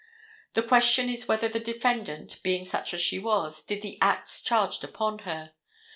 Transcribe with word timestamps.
The 0.53 0.63
question 0.63 1.09
is 1.09 1.27
whether 1.27 1.47
the 1.47 1.59
defendant, 1.59 2.41
being 2.41 2.65
such 2.65 2.91
as 2.95 3.01
she 3.01 3.19
was, 3.19 3.61
did 3.61 3.83
the 3.83 3.99
acts 4.01 4.41
charged 4.41 4.83
upon 4.83 5.19
her. 5.29 5.51